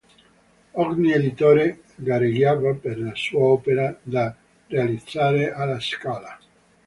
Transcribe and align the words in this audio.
Ogni 0.85 1.11
editore 1.17 1.65
gareggiava 1.95 2.73
per 2.73 2.99
la 2.99 3.13
sua 3.13 3.43
opera 3.43 3.95
da 4.01 4.35
realizzare 4.65 5.53
a 5.53 5.63
La 5.65 5.79
Scala. 5.79 6.39